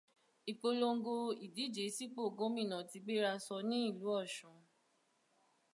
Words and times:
Ìpolongo 0.51 1.13
ìdíje 1.45 1.83
sípò 1.97 2.23
gómínà 2.37 2.77
ti 2.89 2.97
gbéraṣo 3.05 3.55
ní 3.69 3.77
ìlú 3.89 4.07
Ọ̀ṣun. 4.21 4.59